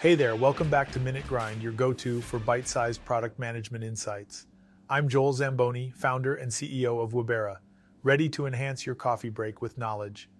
Hey 0.00 0.14
there, 0.14 0.34
welcome 0.34 0.70
back 0.70 0.90
to 0.92 0.98
Minute 0.98 1.26
Grind, 1.26 1.62
your 1.62 1.72
go 1.72 1.92
to 1.92 2.22
for 2.22 2.38
bite 2.38 2.66
sized 2.66 3.04
product 3.04 3.38
management 3.38 3.84
insights. 3.84 4.46
I'm 4.88 5.10
Joel 5.10 5.34
Zamboni, 5.34 5.92
founder 5.94 6.36
and 6.36 6.50
CEO 6.50 7.02
of 7.04 7.12
Wibera, 7.12 7.58
ready 8.02 8.26
to 8.30 8.46
enhance 8.46 8.86
your 8.86 8.94
coffee 8.94 9.28
break 9.28 9.60
with 9.60 9.76
knowledge. 9.76 10.30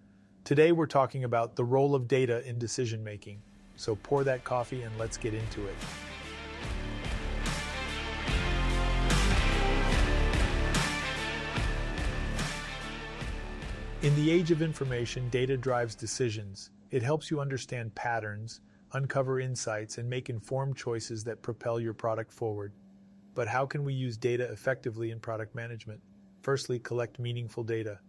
Today 0.45 0.73
we're 0.73 0.87
talking 0.87 1.25
about 1.25 1.57
the 1.57 1.65
role 1.65 1.95
of 1.95 2.09
data 2.09 2.43
in 2.49 2.59
decision 2.59 3.05
making. 3.05 3.43
So 3.77 3.97
pour 3.97 4.25
that 4.25 4.45
coffee 4.45 4.81
and 4.81 4.97
let's 4.99 5.19
get 5.19 5.35
into 5.35 5.67
it. 5.67 5.77
In 14.01 14.17
the 14.17 14.31
age 14.31 14.51
of 14.51 14.63
information, 14.63 15.29
data 15.29 15.59
drives 15.59 15.95
decisions. 15.95 16.71
It 16.91 17.03
helps 17.03 17.31
you 17.31 17.41
understand 17.41 17.95
patterns 17.95 18.63
uncover 18.93 19.41
insights, 19.41 19.99
and 19.99 20.09
make 20.09 20.31
informed 20.31 20.77
choices 20.77 21.25
that 21.25 21.43
propel 21.43 21.81
your 21.81 21.95
product 21.95 22.33
forward. 22.33 22.73
But 23.35 23.49
how 23.49 23.67
can 23.67 23.85
we 23.85 23.95
use 23.95 24.17
data 24.17 24.51
effectively 24.51 25.11
in 25.11 25.21
product 25.21 25.55
management? 25.55 26.01
Firstly, 26.43 26.79
collect 26.79 27.19
meaningful 27.19 27.63
data. 27.63 28.01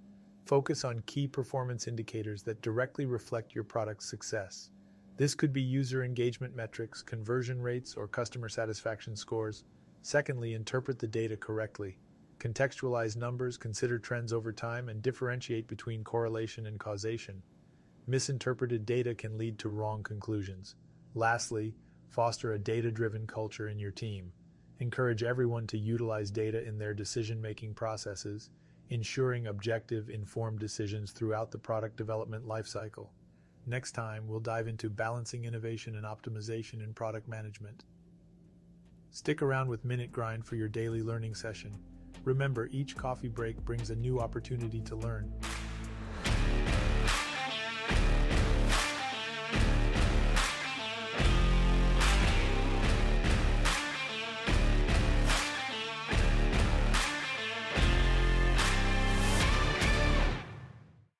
Focus 0.45 0.83
on 0.83 1.03
key 1.05 1.27
performance 1.27 1.87
indicators 1.87 2.43
that 2.43 2.61
directly 2.61 3.05
reflect 3.05 3.53
your 3.53 3.63
product's 3.63 4.09
success. 4.09 4.71
This 5.17 5.35
could 5.35 5.53
be 5.53 5.61
user 5.61 6.03
engagement 6.03 6.55
metrics, 6.55 7.03
conversion 7.03 7.61
rates, 7.61 7.93
or 7.95 8.07
customer 8.07 8.49
satisfaction 8.49 9.15
scores. 9.15 9.63
Secondly, 10.01 10.55
interpret 10.55 10.97
the 10.97 11.07
data 11.07 11.37
correctly. 11.37 11.99
Contextualize 12.39 13.15
numbers, 13.15 13.55
consider 13.55 13.99
trends 13.99 14.33
over 14.33 14.51
time, 14.51 14.89
and 14.89 15.03
differentiate 15.03 15.67
between 15.67 16.03
correlation 16.03 16.65
and 16.65 16.79
causation. 16.79 17.43
Misinterpreted 18.07 18.85
data 18.85 19.13
can 19.13 19.37
lead 19.37 19.59
to 19.59 19.69
wrong 19.69 20.03
conclusions. 20.03 20.75
Lastly, 21.13 21.75
foster 22.09 22.53
a 22.53 22.59
data 22.59 22.91
driven 22.91 23.27
culture 23.27 23.69
in 23.69 23.79
your 23.79 23.91
team. 23.91 24.31
Encourage 24.79 25.23
everyone 25.23 25.67
to 25.67 25.77
utilize 25.77 26.31
data 26.31 26.65
in 26.67 26.79
their 26.79 26.93
decision 26.93 27.39
making 27.41 27.73
processes, 27.75 28.49
ensuring 28.89 29.47
objective, 29.47 30.09
informed 30.09 30.59
decisions 30.59 31.11
throughout 31.11 31.51
the 31.51 31.57
product 31.57 31.95
development 31.95 32.45
lifecycle. 32.45 33.09
Next 33.67 33.91
time, 33.91 34.27
we'll 34.27 34.39
dive 34.39 34.67
into 34.67 34.89
balancing 34.89 35.45
innovation 35.45 35.95
and 35.95 36.05
optimization 36.05 36.83
in 36.83 36.93
product 36.93 37.27
management. 37.27 37.85
Stick 39.11 39.41
around 39.41 39.67
with 39.67 39.85
Minute 39.85 40.11
Grind 40.11 40.45
for 40.45 40.55
your 40.55 40.67
daily 40.67 41.03
learning 41.03 41.35
session. 41.35 41.77
Remember, 42.23 42.67
each 42.71 42.95
coffee 42.95 43.27
break 43.27 43.57
brings 43.63 43.91
a 43.91 43.95
new 43.95 44.19
opportunity 44.19 44.81
to 44.81 44.95
learn. 44.95 45.31